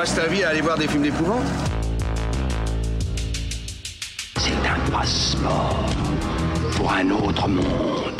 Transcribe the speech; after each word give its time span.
passes 0.00 0.14
ta 0.14 0.28
vie 0.28 0.42
à 0.44 0.48
aller 0.48 0.62
voir 0.62 0.78
des 0.78 0.88
films 0.88 1.02
d'épouvante 1.02 1.44
C'est 4.38 4.66
un 4.66 4.90
passeport 4.90 5.84
pour 6.74 6.90
un 6.90 7.10
autre 7.10 7.46
monde. 7.46 8.19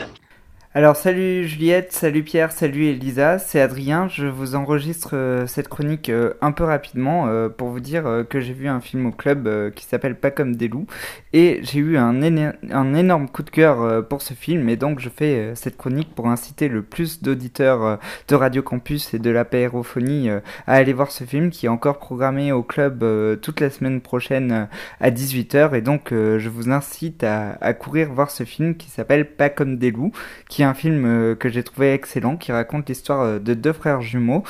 Alors 0.73 0.95
salut 0.95 1.49
Juliette, 1.49 1.93
salut 1.93 2.23
Pierre, 2.23 2.53
salut 2.53 2.85
Elisa, 2.85 3.41
c'est 3.41 3.61
Adrien, 3.61 4.07
je 4.07 4.29
vous 4.29 4.55
enregistre 4.55 5.17
euh, 5.17 5.49
cette 5.49 5.67
chronique 5.67 6.11
euh, 6.11 6.35
un 6.43 6.53
peu 6.53 6.63
rapidement 6.63 7.27
euh, 7.27 7.49
pour 7.49 7.71
vous 7.71 7.81
dire 7.81 8.05
que 8.31 8.39
j'ai 8.39 8.53
vu 8.53 8.69
un 8.69 8.81
film 8.81 9.07
au 9.07 9.11
club 9.11 9.73
qui 9.75 9.85
s'appelle 9.85 10.15
Pas 10.15 10.31
comme 10.31 10.55
des 10.55 10.69
loups. 10.69 10.87
Et 11.33 11.59
j'ai 11.65 11.81
eu 11.81 11.97
un, 11.97 12.23
énorme 12.23 13.29
coup 13.29 13.43
de 13.43 13.51
cœur 13.51 14.07
pour 14.07 14.23
ce 14.23 14.35
film. 14.35 14.69
Et 14.69 14.77
donc 14.77 15.01
je 15.01 15.09
fais 15.09 15.53
cette 15.57 15.77
chronique 15.77 16.15
pour 16.15 16.29
inciter 16.29 16.69
le 16.69 16.83
plus 16.83 17.21
d'auditeurs 17.21 17.99
de 18.29 18.35
Radio 18.37 18.63
Campus 18.63 19.13
et 19.13 19.19
de 19.19 19.31
la 19.31 19.45
PRophonie 19.45 20.31
à 20.31 20.41
aller 20.67 20.93
voir 20.93 21.11
ce 21.11 21.25
film 21.25 21.51
qui 21.51 21.67
est 21.67 21.69
encore 21.69 21.99
programmé 21.99 22.53
au 22.53 22.63
club 22.63 23.05
toute 23.41 23.61
la 23.61 23.71
semaine 23.71 24.01
prochaine 24.01 24.69
à 25.01 25.11
18h 25.11 25.75
et 25.75 25.83
donc 25.83 26.11
je 26.11 26.49
vous 26.49 26.71
incite 26.71 27.25
à, 27.25 27.75
courir 27.75 28.13
voir 28.13 28.31
ce 28.31 28.45
film 28.45 28.77
qui 28.77 28.89
s'appelle 28.91 29.33
Pas 29.33 29.51
comme 29.51 29.77
des 29.77 29.91
loups 29.91 30.13
un 30.65 30.75
film 30.75 31.05
euh, 31.07 31.35
que 31.35 31.49
j'ai 31.49 31.63
trouvé 31.63 31.93
excellent, 31.93 32.37
qui 32.37 32.53
raconte 32.53 32.89
l'histoire 32.89 33.21
euh, 33.23 33.39
de 33.39 33.55
deux 33.55 33.73
frères 33.73 34.01
jumeaux 34.01 34.43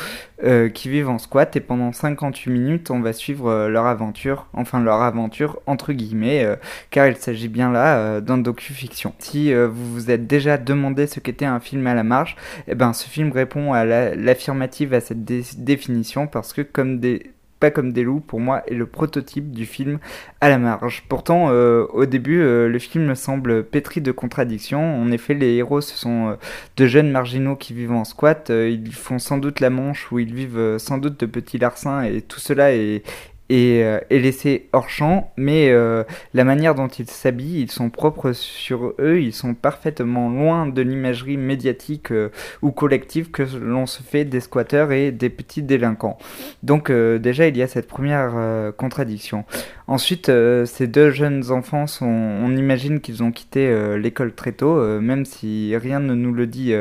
euh, 0.45 0.69
qui 0.69 0.89
vivent 0.89 1.09
en 1.09 1.19
squat 1.19 1.55
et 1.57 1.61
pendant 1.61 1.93
58 1.93 2.51
minutes 2.51 2.91
on 2.91 3.01
va 3.01 3.13
suivre 3.13 3.69
leur 3.69 3.87
aventure, 3.87 4.47
enfin 4.53 4.81
leur 4.81 5.03
aventure 5.03 5.61
entre 5.67 5.93
guillemets, 5.93 6.47
car 6.91 7.07
il 7.07 7.17
s'agit 7.17 7.49
bien 7.49 7.71
là 7.71 8.21
d'un 8.21 8.39
docu-fiction. 8.39 9.13
Si 9.19 9.53
vous 9.53 9.93
vous 9.93 10.11
êtes 10.11 10.27
déjà 10.27 10.57
demandé 10.57 11.07
ce 11.07 11.21
qu'était 11.21 11.45
un 11.45 11.61
film 11.61 11.87
à 11.87 11.95
la 11.95 12.05
marge, 12.05 12.37
eh 12.69 12.75
ben 12.75 12.93
ce 12.93 13.09
film 13.09 13.33
répond 13.33 13.73
à 13.73 13.85
l'affirmative 13.85 14.95
à 14.95 15.01
cette 15.01 15.25
définition 15.25 16.27
parce 16.27 16.53
que 16.53 16.63
comme 16.63 17.01
des 17.01 17.33
pas 17.61 17.71
comme 17.71 17.93
des 17.93 18.03
loups, 18.03 18.21
pour 18.21 18.41
moi, 18.41 18.63
est 18.67 18.75
le 18.75 18.87
prototype 18.87 19.53
du 19.53 19.67
film 19.67 19.99
à 20.41 20.49
la 20.49 20.59
marge. 20.59 21.05
Pourtant, 21.09 21.49
euh, 21.51 21.85
au 21.93 22.07
début, 22.07 22.41
euh, 22.41 22.69
le 22.69 22.79
film 22.79 23.15
semble 23.15 23.65
pétri 23.65 24.01
de 24.01 24.13
contradictions. 24.13 25.01
En 25.01 25.13
effet, 25.13 25.35
les 25.35 25.55
héros, 25.57 25.83
ce 25.83 25.97
sont 25.97 26.31
euh, 26.31 26.35
de 26.79 26.87
jeunes 26.87 27.11
marginaux 27.11 27.57
qui 27.57 27.75
vivent 27.75 27.93
en 27.93 28.05
squat. 28.05 28.51
ils 28.51 28.95
font 28.95 29.19
sans 29.19 29.37
doute 29.37 29.61
la 29.61 29.69
Manche, 29.69 30.11
où 30.11 30.19
ils 30.19 30.35
vivent 30.35 30.79
sans 30.79 30.97
doute 30.97 31.21
de 31.21 31.27
petits 31.27 31.59
larcins, 31.59 32.03
et 32.03 32.23
tout 32.23 32.41
cela 32.41 32.73
est, 32.73 33.03
et 33.51 33.83
euh, 33.83 33.99
est 34.11 34.21
laissé 34.21 34.69
hors 34.73 34.89
champ, 34.89 35.33
mais 35.37 35.71
euh, 35.71 36.05
la 36.35 36.45
manière 36.45 36.77
dont 36.77 36.87
ils 36.87 37.11
s'habillent, 37.11 37.63
ils 37.63 37.71
sont 37.71 37.91
propres 37.91 38.33
sur 38.33 38.95
eux, 39.01 39.21
ils 39.21 39.35
sont 39.35 39.55
parfaitement 39.55 40.31
loin 40.31 40.69
de 40.69 40.81
l'imagerie 40.83 41.37
médiatique 41.37 42.13
euh, 42.13 42.31
ou 42.63 42.71
collective 42.71 43.33
que 43.33 43.43
l'on 43.61 43.87
se 43.87 44.05
fait 44.05 44.25
des 44.25 44.39
squatteurs 44.39 44.93
et 44.93 45.11
des 45.11 45.31
petits 45.31 45.63
délinquants. 45.63 46.17
Donc 46.63 46.93
déjà, 46.93 47.49
il 47.49 47.57
y 47.57 47.63
a 47.63 47.67
cette 47.67 47.89
première 47.89 48.73
contradiction. 48.77 49.45
Ensuite, 49.89 50.31
ces 50.65 50.87
deux 50.87 51.11
jeunes 51.11 51.51
enfants, 51.51 51.89
sont, 51.89 52.07
on 52.07 52.57
imagine 52.57 53.01
qu'ils 53.01 53.25
ont 53.25 53.33
quitté 53.33 53.97
l'école 53.99 54.33
très 54.33 54.53
tôt, 54.53 55.01
même 55.01 55.25
si 55.25 55.77
rien 55.77 55.99
ne 55.99 56.15
nous 56.15 56.33
le 56.33 56.47
dit 56.47 56.73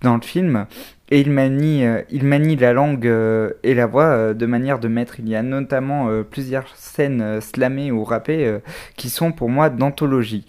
dans 0.00 0.14
le 0.14 0.22
film. 0.22 0.66
Et 1.10 1.20
il 1.20 1.30
manie, 1.30 1.84
euh, 1.84 2.02
il 2.10 2.24
manie 2.24 2.56
la 2.56 2.72
langue 2.72 3.06
euh, 3.06 3.50
et 3.62 3.74
la 3.74 3.86
voix 3.86 4.06
euh, 4.06 4.34
de 4.34 4.46
manière 4.46 4.78
de 4.78 4.88
mettre. 4.88 5.20
Il 5.20 5.28
y 5.28 5.36
a 5.36 5.42
notamment 5.42 6.08
plusieurs 6.30 6.74
scènes 6.76 7.40
slamées 7.40 7.90
ou 7.90 8.04
rappées 8.04 8.58
qui 8.96 9.10
sont 9.10 9.32
pour 9.32 9.48
moi 9.48 9.70
d'anthologie. 9.70 10.46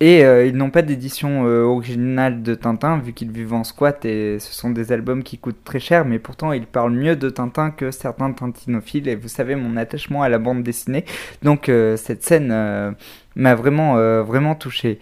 Et 0.00 0.20
ils 0.20 0.54
n'ont 0.54 0.70
pas 0.70 0.82
d'édition 0.82 1.44
originale 1.44 2.42
de 2.42 2.54
Tintin, 2.54 2.98
vu 2.98 3.12
qu'ils 3.14 3.30
vivent 3.30 3.54
en 3.54 3.64
squat 3.64 4.04
et 4.04 4.38
ce 4.38 4.52
sont 4.52 4.70
des 4.70 4.92
albums 4.92 5.22
qui 5.22 5.38
coûtent 5.38 5.64
très 5.64 5.80
cher, 5.80 6.04
mais 6.04 6.18
pourtant 6.18 6.52
ils 6.52 6.66
parlent 6.66 6.92
mieux 6.92 7.16
de 7.16 7.30
Tintin 7.30 7.70
que 7.70 7.90
certains 7.90 8.30
tintinophiles, 8.32 9.08
et 9.08 9.14
vous 9.14 9.28
savez 9.28 9.56
mon 9.56 9.76
attachement 9.76 10.22
à 10.22 10.28
la 10.28 10.38
bande 10.38 10.62
dessinée. 10.62 11.04
Donc 11.42 11.70
cette 11.96 12.22
scène 12.24 12.94
m'a 13.36 13.54
vraiment, 13.54 14.22
vraiment 14.22 14.54
touché. 14.54 14.98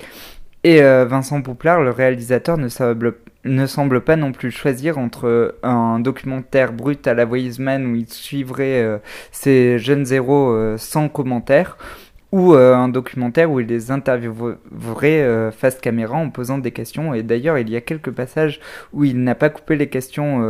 Et 0.62 0.80
Vincent 0.80 1.42
Pouplard, 1.42 1.82
le 1.82 1.90
réalisateur, 1.90 2.56
ne 2.56 2.68
semble 2.68 3.16
ne 3.44 3.66
semble 3.66 4.00
pas 4.00 4.16
non 4.16 4.32
plus 4.32 4.50
choisir 4.50 4.98
entre 4.98 5.56
un 5.62 6.00
documentaire 6.00 6.72
brut 6.72 7.06
à 7.06 7.14
la 7.14 7.26
Wiseman 7.26 7.86
où 7.86 7.94
il 7.94 8.08
suivrait 8.08 8.82
euh, 8.82 8.98
ces 9.32 9.78
jeunes 9.78 10.12
héros 10.12 10.50
euh, 10.50 10.76
sans 10.78 11.08
commentaire 11.08 11.76
ou 12.32 12.54
euh, 12.54 12.74
un 12.74 12.88
documentaire 12.88 13.50
où 13.50 13.60
il 13.60 13.66
les 13.68 13.92
interviewerait 13.92 15.52
face 15.52 15.78
caméra 15.78 16.16
en 16.16 16.30
posant 16.30 16.58
des 16.58 16.72
questions. 16.72 17.14
Et 17.14 17.22
d'ailleurs, 17.22 17.58
il 17.58 17.70
y 17.70 17.76
a 17.76 17.80
quelques 17.80 18.10
passages 18.10 18.58
où 18.92 19.04
il 19.04 19.22
n'a 19.22 19.36
pas 19.36 19.50
coupé 19.50 19.76
les 19.76 19.88
questions 19.88 20.42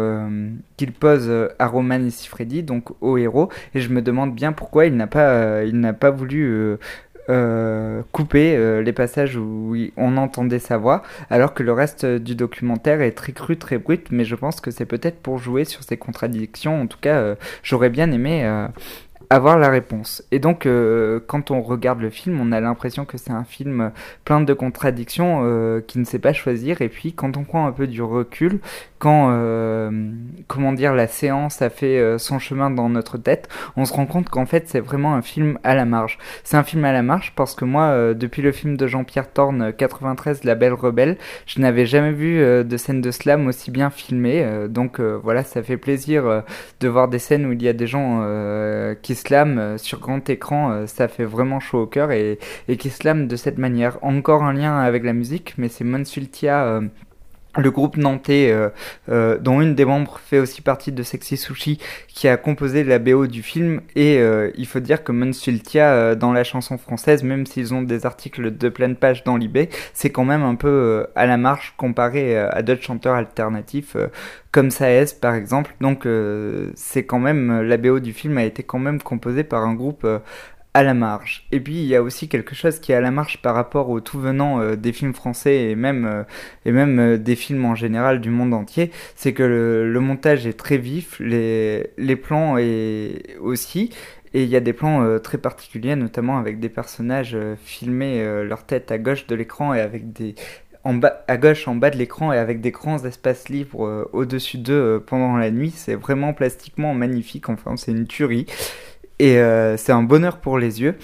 qu'il 0.79 0.93
pose 0.93 1.31
à 1.59 1.67
Roman 1.67 2.03
et 2.07 2.09
Sifredi, 2.09 2.63
donc 2.63 2.91
aux 3.03 3.19
héros. 3.19 3.51
Et 3.75 3.81
je 3.81 3.91
me 3.91 4.01
demande 4.01 4.35
bien 4.35 4.53
pourquoi 4.53 4.87
il 4.87 4.97
n'a 4.97 5.07
pas, 5.07 5.63
il 5.65 5.79
n'a 5.79 5.93
pas 5.93 6.11
voulu 6.11 6.79
euh, 7.31 8.03
couper 8.13 8.55
euh, 8.55 8.83
les 8.83 8.93
passages 8.93 9.37
où 9.37 9.75
on 9.97 10.17
entendait 10.17 10.59
sa 10.59 10.77
voix, 10.77 11.03
alors 11.31 11.55
que 11.55 11.63
le 11.63 11.73
reste 11.73 12.05
du 12.05 12.35
documentaire 12.35 13.01
est 13.01 13.13
très 13.13 13.33
cru, 13.33 13.57
très 13.57 13.79
brut, 13.79 14.09
mais 14.11 14.25
je 14.25 14.35
pense 14.35 14.61
que 14.61 14.71
c'est 14.71 14.85
peut-être 14.85 15.21
pour 15.21 15.39
jouer 15.39 15.65
sur 15.65 15.83
ces 15.83 15.97
contradictions. 15.97 16.83
En 16.83 16.87
tout 16.87 16.99
cas, 17.01 17.17
euh, 17.17 17.35
j'aurais 17.63 17.91
bien 17.91 18.11
aimé 18.13 18.45
avoir 19.31 19.59
la 19.59 19.71
réponse. 19.71 20.23
Et 20.33 20.39
donc, 20.39 20.69
quand 21.27 21.51
on 21.51 21.63
regarde 21.63 22.01
le 22.01 22.11
film, 22.11 22.39
on 22.41 22.53
a 22.53 22.61
l'impression 22.61 23.05
que 23.05 23.17
c'est 23.17 23.33
un 23.33 23.45
film 23.45 23.91
plein 24.25 24.41
de 24.41 24.53
contradictions 24.53 25.81
qui 25.87 25.99
ne 25.99 26.05
sait 26.05 26.19
pas 26.19 26.33
choisir. 26.33 26.83
Et 26.83 26.89
puis, 26.89 27.15
quand 27.15 27.37
on 27.37 27.45
prend 27.45 27.67
un 27.67 27.73
peu 27.73 27.87
du 27.87 28.03
recul, 28.03 28.61
quand, 29.05 29.31
euh, 29.31 29.91
comment 30.49 30.73
dire, 30.73 30.95
la 30.95 31.07
séance 31.07 31.63
a 31.63 31.71
fait 31.71 32.19
son 32.19 32.39
chemin 32.39 32.71
dans 32.71 32.89
notre 32.89 33.19
tête, 33.19 33.49
on 33.77 33.85
se 33.85 33.93
rend 33.93 34.07
compte 34.07 34.29
qu'en 34.29 34.47
fait, 34.47 34.69
c'est 34.69 34.81
vraiment 34.81 35.15
un 35.15 35.23
film 35.23 35.59
à 35.63 35.75
la 35.75 35.85
marge. 35.85 36.19
C'est 36.43 36.57
un 36.57 36.63
film 36.63 36.85
à 36.85 36.93
la 36.93 37.03
marge 37.03 37.33
parce 37.37 37.55
que 37.55 37.65
moi, 37.65 38.15
depuis 38.15 38.43
le 38.43 38.53
film 38.53 38.77
de 38.77 38.87
Jean-Pierre 38.87 39.33
Thorne, 39.33 39.73
93, 39.73 40.45
La 40.45 40.55
Belle 40.55 40.73
Rebelle, 40.75 41.17
je 41.47 41.61
n'avais 41.61 41.87
jamais 41.87 42.13
vu 42.13 42.39
de 42.39 42.77
scène 42.77 43.01
de 43.01 43.11
slam 43.11 43.47
aussi 43.47 43.71
bien 43.71 43.91
filmée. 43.91 44.67
donc 44.69 45.01
voilà, 45.01 45.45
ça 45.45 45.63
fait 45.63 45.77
plaisir 45.77 46.43
de 46.81 46.89
voir 46.89 47.09
des 47.09 47.19
scènes 47.19 47.47
où 47.47 47.53
il 47.53 47.63
y 47.63 47.69
a 47.69 47.73
des 47.73 47.87
gens 47.87 48.25
qui 49.03 49.15
qui 49.15 49.15
slam 49.15 49.59
euh, 49.59 49.79
sur 49.79 50.01
grand 50.01 50.29
écran, 50.31 50.71
euh, 50.71 50.87
ça 50.87 51.09
fait 51.09 51.25
vraiment 51.25 51.61
chaud 51.61 51.83
au 51.83 51.87
cœur 51.87 52.11
et, 52.11 52.39
et 52.69 52.77
qui 52.77 52.91
slam 52.91 53.29
de 53.29 53.37
cette 53.37 53.59
manière. 53.59 53.99
Encore 54.03 54.43
un 54.43 54.53
lien 54.53 54.79
avec 54.79 55.05
la 55.05 55.13
musique, 55.13 55.55
mais 55.59 55.69
c'est 55.69 55.85
Monsultia 55.85 56.65
euh, 56.65 56.81
le 57.57 57.71
groupe 57.71 57.97
nantais, 57.97 58.55
dont 59.09 59.61
une 59.61 59.75
des 59.75 59.85
membres 59.85 60.21
fait 60.25 60.39
aussi 60.39 60.63
partie 60.63 60.93
de 60.93 61.03
Sexy 61.03 61.37
Sushi, 61.37 61.79
qui 62.09 62.29
a 62.29 62.37
composé 62.37 62.85
la 62.85 62.99
BO 62.99 63.27
du 63.27 63.43
film. 63.43 63.81
Et 63.97 64.21
il 64.57 64.67
faut 64.67 64.81
dire 64.81 65.05
que 65.05 65.13
Monsultia, 65.13 66.15
dans 66.15 66.33
la 66.33 66.45
chanson 66.45 66.79
française, 66.79 67.23
même 67.23 67.47
s'ils 67.47 67.75
ont 67.75 67.83
des 67.83 68.07
articles 68.07 68.57
de 68.57 68.69
pleine 68.69 68.97
page 68.97 69.25
dans 69.25 69.37
l'eBay, 69.37 69.69
c'est 69.93 70.11
quand 70.11 70.25
même 70.25 70.43
un 70.43 70.55
peu 70.55 71.07
à 71.15 71.27
la 71.27 71.37
marche 71.37 71.75
comparé 71.77 72.37
à 72.37 72.63
d'autres 72.63 72.83
chanteurs 72.83 73.15
alternatifs 73.15 73.97
comme 74.55 74.71
Saez 74.71 75.07
par 75.21 75.35
exemple. 75.35 75.75
Donc 75.81 76.07
euh, 76.07 76.71
c'est 76.77 77.05
quand 77.05 77.19
même 77.19 77.63
la 77.63 77.77
BO 77.77 77.99
du 77.99 78.13
film 78.13 78.39
a 78.39 78.45
été 78.45 78.63
quand 78.63 78.79
même 78.79 79.03
composée 79.03 79.43
par 79.43 79.65
un 79.65 79.75
groupe 79.75 80.05
euh, 80.05 80.21
à 80.75 80.83
la 80.83 80.95
marge. 80.95 81.47
Et 81.53 81.61
puis 81.61 81.75
il 81.75 81.87
y 81.87 81.97
a 81.97 82.03
aussi 82.03 82.29
quelque 82.29 82.55
chose 82.55 82.81
qui 82.81 82.93
est 82.93 82.95
à 82.95 83.01
la 83.01 83.11
marge 83.11 83.41
par 83.41 83.55
rapport 83.55 83.91
au 83.91 84.01
tout 84.01 84.21
venant 84.21 84.61
euh, 84.61 84.77
des 84.77 84.93
films 84.93 85.15
français 85.15 85.71
et 85.71 85.75
même 85.77 86.25
et 86.65 86.73
même 86.73 87.17
des 87.19 87.37
films 87.37 87.65
en 87.65 87.75
général 87.75 88.21
du 88.21 88.31
monde 88.31 88.53
entier, 88.53 88.91
c'est 89.15 89.33
que 89.33 89.43
le, 89.43 90.01
montage 90.01 90.47
est 90.47 90.59
très 90.59 90.77
vif, 90.77 91.19
les 91.21 91.91
les 91.97 92.17
plans 92.17 92.59
et 92.59 93.37
aussi 93.41 93.91
et 94.35 94.43
il 94.43 94.49
y 94.49 94.57
a 94.57 94.61
des 94.61 94.73
plans 94.73 95.21
très 95.21 95.39
particuliers, 95.39 95.95
notamment 95.95 96.39
avec 96.39 96.59
des 96.59 96.69
personnages 96.69 97.37
filmés 97.65 98.25
leur 98.43 98.67
tête 98.67 98.91
à 98.91 98.99
gauche 98.99 99.29
de 99.29 99.37
l'écran 99.37 99.75
et 99.75 99.81
avec 99.81 100.13
des, 100.13 100.35
en 100.85 100.95
bas, 100.95 101.25
à 101.29 101.37
gauche 101.37 101.67
en 101.67 101.75
bas 101.75 101.91
de 101.91 101.97
l'écran 101.97 102.33
et 102.33 102.39
avec 102.39 102.61
des 102.61 102.71
grands 102.71 103.05
espaces 103.05 103.49
libres 103.49 103.87
euh, 103.87 104.09
au-dessus 104.13 104.59
d'eux 104.59 104.73
euh, 104.75 105.01
pendant 105.01 105.37
la 105.37 105.51
nuit. 105.51 105.73
C'est 105.75 105.95
vraiment 105.95 106.35
plastiquement 106.35 106.95
magnifique, 106.95 107.49
enfin 107.49 107.77
c'est 107.77 107.93
une 107.93 108.07
tuerie. 108.07 108.47
Et 109.19 109.39
euh, 109.39 109.77
c'est 109.77 109.93
un 109.93 110.03
bonheur 110.03 110.39
pour 110.39 110.59
les 110.59 110.81
yeux. 110.81 110.97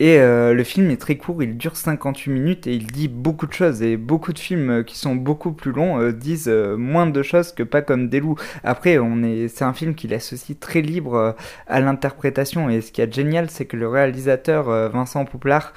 Et 0.00 0.18
euh, 0.18 0.54
le 0.54 0.64
film 0.64 0.90
est 0.90 0.96
très 0.96 1.18
court, 1.18 1.42
il 1.42 1.58
dure 1.58 1.76
58 1.76 2.30
minutes 2.30 2.66
et 2.66 2.72
il 2.72 2.86
dit 2.86 3.06
beaucoup 3.06 3.46
de 3.46 3.52
choses. 3.52 3.82
Et 3.82 3.98
beaucoup 3.98 4.32
de 4.32 4.38
films 4.38 4.70
euh, 4.70 4.82
qui 4.82 4.96
sont 4.96 5.14
beaucoup 5.14 5.52
plus 5.52 5.72
longs 5.72 6.00
euh, 6.00 6.10
disent 6.10 6.48
moins 6.48 7.06
de 7.06 7.22
choses 7.22 7.52
que 7.52 7.62
pas 7.62 7.82
comme 7.82 8.08
des 8.08 8.18
loups. 8.18 8.36
Après, 8.64 8.98
on 8.98 9.22
est, 9.22 9.48
c'est 9.48 9.64
un 9.64 9.74
film 9.74 9.94
qui 9.94 10.08
laisse 10.08 10.32
aussi 10.32 10.56
très 10.56 10.80
libre 10.80 11.36
à 11.66 11.80
l'interprétation. 11.80 12.70
Et 12.70 12.80
ce 12.80 12.92
qui 12.92 13.02
est 13.02 13.12
génial, 13.12 13.50
c'est 13.50 13.66
que 13.66 13.76
le 13.76 13.88
réalisateur 13.88 14.88
Vincent 14.88 15.26
Pouplard 15.26 15.74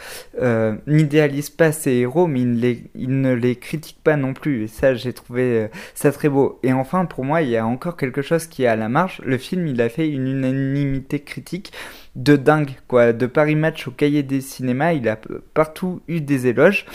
n'idéalise 0.87 1.49
pas 1.49 1.73
ses 1.73 1.91
héros, 1.91 2.27
mais 2.27 2.41
il, 2.41 2.89
il, 2.95 3.21
ne 3.21 3.33
les 3.33 3.57
critique 3.57 3.97
pas 4.03 4.15
non 4.15 4.33
plus. 4.33 4.63
Et 4.63 4.67
ça, 4.67 4.93
j'ai 4.93 5.11
trouvé 5.11 5.67
ça 5.95 6.13
très 6.13 6.29
beau. 6.29 6.59
Et 6.63 6.71
enfin, 6.71 7.03
pour 7.05 7.25
moi, 7.25 7.41
il 7.41 7.49
y 7.49 7.57
a 7.57 7.65
encore 7.65 7.97
quelque 7.97 8.21
chose 8.21 8.47
qui 8.47 8.63
est 8.63 8.67
à 8.67 8.77
la 8.77 8.87
marge. 8.87 9.21
Le 9.25 9.37
film, 9.37 9.67
il 9.67 9.81
a 9.81 9.89
fait 9.89 10.07
une 10.07 10.27
unanimité 10.27 11.19
critique 11.19 11.73
de 12.15 12.35
dingue, 12.35 12.75
quoi. 12.87 13.13
De 13.13 13.25
Paris 13.25 13.55
Match 13.55 13.87
au 13.87 13.91
cahier 13.91 14.23
des 14.23 14.41
cinémas, 14.41 14.93
il 14.93 15.07
a 15.09 15.17
partout 15.53 16.01
eu 16.07 16.21
des 16.21 16.47
éloges. 16.47 16.85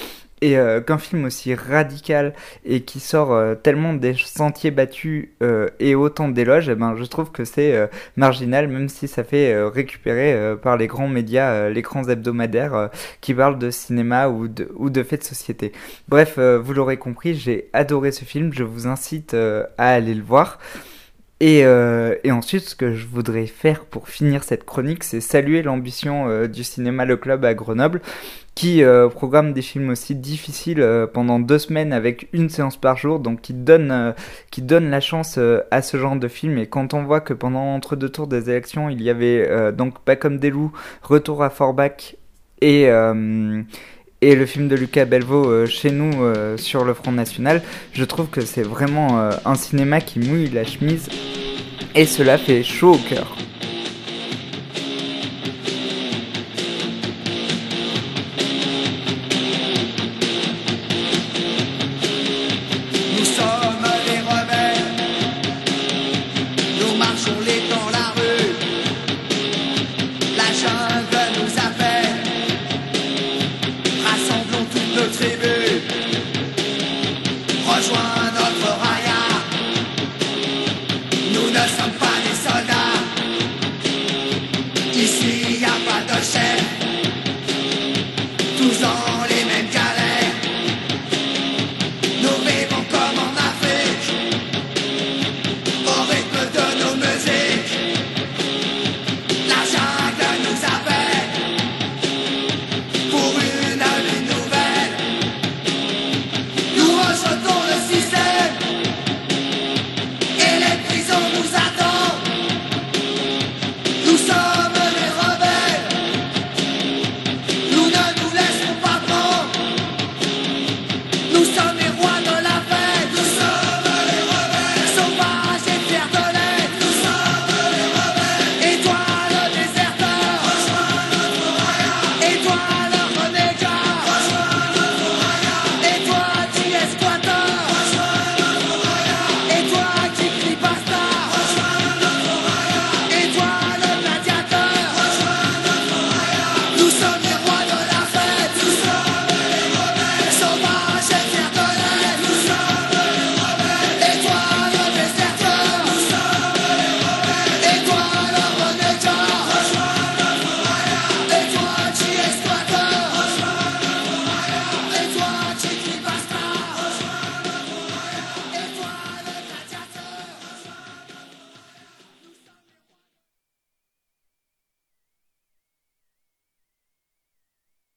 et 0.40 0.56
euh, 0.56 0.80
qu'un 0.80 0.98
film 0.98 1.24
aussi 1.24 1.52
radical 1.54 2.32
et 2.64 2.82
qui 2.82 3.00
sort 3.00 3.32
euh, 3.32 3.56
tellement 3.56 3.92
des 3.92 4.14
sentiers 4.14 4.70
battus 4.70 5.30
euh, 5.42 5.68
et 5.80 5.96
autant 5.96 6.28
d'éloges, 6.28 6.68
eh 6.68 6.76
ben, 6.76 6.94
je 6.96 7.04
trouve 7.04 7.32
que 7.32 7.44
c'est 7.44 7.88
marginal, 8.16 8.68
même 8.68 8.88
si 8.88 9.08
ça 9.08 9.24
fait 9.24 9.60
récupérer 9.64 10.56
par 10.62 10.76
les 10.76 10.86
grands 10.86 11.08
médias, 11.08 11.68
les 11.68 11.82
grands 11.82 12.08
hebdomadaires 12.08 12.90
qui 13.20 13.34
parlent 13.34 13.58
de 13.58 13.70
cinéma 13.70 14.28
ou 14.28 14.48
de, 14.48 14.70
ou 14.76 14.90
de 14.90 15.02
faits 15.02 15.22
de 15.22 15.26
société. 15.26 15.72
Bref, 16.08 16.38
vous 16.38 16.72
l'aurez 16.72 16.96
compris, 16.98 17.34
j'ai 17.34 17.68
adoré 17.72 18.12
ce 18.12 18.24
film, 18.24 18.52
je 18.52 18.62
vous 18.62 18.86
incite 18.86 19.34
à 19.34 19.66
aller 19.78 20.14
le 20.14 20.22
voir. 20.22 20.58
Et, 21.40 21.60
et, 21.60 22.32
ensuite, 22.32 22.62
ce 22.62 22.74
que 22.74 22.94
je 22.94 23.06
voudrais 23.06 23.46
faire 23.46 23.84
pour 23.84 24.08
finir 24.08 24.42
cette 24.42 24.64
chronique, 24.64 25.04
c'est 25.04 25.20
saluer 25.20 25.62
l'ambition 25.62 26.46
du 26.48 26.64
cinéma 26.64 27.04
Le 27.04 27.16
Club 27.16 27.44
à 27.44 27.54
Grenoble 27.54 28.00
qui 28.58 28.82
euh, 28.82 29.08
programme 29.08 29.52
des 29.52 29.62
films 29.62 29.90
aussi 29.90 30.16
difficiles 30.16 30.80
euh, 30.80 31.06
pendant 31.06 31.38
deux 31.38 31.60
semaines 31.60 31.92
avec 31.92 32.28
une 32.32 32.48
séance 32.48 32.76
par 32.76 32.96
jour, 32.96 33.20
donc 33.20 33.40
qui 33.40 33.54
donne, 33.54 33.92
euh, 33.92 34.12
qui 34.50 34.62
donne 34.62 34.90
la 34.90 34.98
chance 34.98 35.38
à 35.70 35.80
ce 35.80 35.96
genre 35.96 36.16
de 36.16 36.26
film. 36.26 36.58
Et 36.58 36.66
quand 36.66 36.92
on 36.92 37.04
voit 37.04 37.20
que 37.20 37.34
pendant 37.34 37.72
entre 37.72 37.94
deux 37.94 38.08
tours 38.08 38.26
des 38.26 38.50
élections, 38.50 38.88
il 38.88 39.00
y 39.00 39.10
avait 39.10 39.72
donc 39.72 40.00
Pas 40.00 40.16
comme 40.16 40.38
des 40.38 40.50
loups, 40.50 40.72
Retour 41.02 41.44
à 41.44 41.50
Forbach 41.50 42.16
et 42.60 42.88
et 44.20 44.34
le 44.34 44.46
film 44.46 44.68
de 44.68 44.76
Lucas 44.76 45.04
Belvaux 45.04 45.66
chez 45.66 45.90
nous 45.90 46.12
sur 46.56 46.84
le 46.84 46.94
Front 46.94 47.12
National, 47.12 47.62
je 47.92 48.04
trouve 48.04 48.28
que 48.28 48.40
c'est 48.40 48.62
vraiment 48.62 49.30
un 49.44 49.54
cinéma 49.54 50.00
qui 50.00 50.18
mouille 50.18 50.48
la 50.48 50.64
chemise 50.64 51.08
et 51.94 52.06
cela 52.06 52.38
fait 52.38 52.62
chaud 52.62 52.94
au 52.94 52.98
cœur. 52.98 53.36